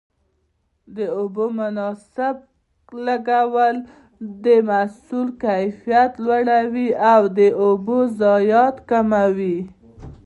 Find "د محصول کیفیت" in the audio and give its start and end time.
4.45-6.11